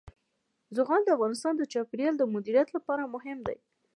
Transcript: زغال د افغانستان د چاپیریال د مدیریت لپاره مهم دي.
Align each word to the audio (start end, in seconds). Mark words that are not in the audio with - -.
زغال 0.75 1.01
د 1.05 1.09
افغانستان 1.17 1.53
د 1.57 1.63
چاپیریال 1.73 2.15
د 2.17 2.23
مدیریت 2.35 2.67
لپاره 2.77 3.11
مهم 3.15 3.39
دي. 3.47 3.57